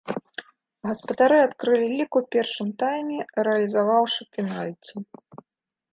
Гаспадары 0.87 1.37
адкрылі 1.41 1.87
лік 1.99 2.11
у 2.21 2.23
першым 2.37 2.67
тайме, 2.85 3.19
рэалізаваўшы 3.49 4.21
пенальці. 4.39 5.07